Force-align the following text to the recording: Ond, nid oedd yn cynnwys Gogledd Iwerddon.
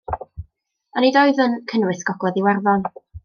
Ond, 0.13 1.03
nid 1.03 1.19
oedd 1.25 1.43
yn 1.45 1.53
cynnwys 1.73 2.03
Gogledd 2.09 2.43
Iwerddon. 2.43 2.89